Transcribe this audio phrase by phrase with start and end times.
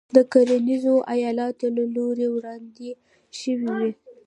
[0.15, 2.89] د کرنیزو ایالتونو له لوري وړاندې
[3.39, 3.91] شوې وې.